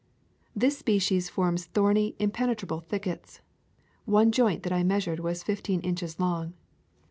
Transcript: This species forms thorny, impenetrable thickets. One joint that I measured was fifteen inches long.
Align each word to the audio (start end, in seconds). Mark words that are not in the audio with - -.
This 0.55 0.79
species 0.79 1.29
forms 1.29 1.65
thorny, 1.65 2.15
impenetrable 2.17 2.79
thickets. 2.79 3.39
One 4.05 4.31
joint 4.31 4.63
that 4.63 4.73
I 4.73 4.81
measured 4.81 5.19
was 5.19 5.43
fifteen 5.43 5.79
inches 5.81 6.19
long. 6.19 6.55